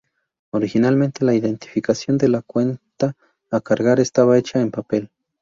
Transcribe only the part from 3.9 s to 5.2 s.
estaba hecha en papel.